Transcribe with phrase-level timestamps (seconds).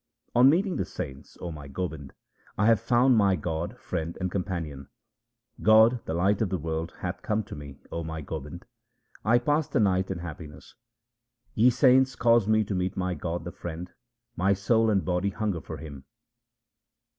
[0.33, 2.13] On meeting the saints, O my Gobind,
[2.57, 4.87] I have found my God, Friend, and Companion.
[5.61, 8.65] God, the life of the world, hath come to me, O my Gobind;
[9.23, 10.73] I pass the night in happiness.
[11.53, 13.91] Ye saints, cause me to meet my God, the Friend;
[14.35, 16.05] my soul and body hunger for Him.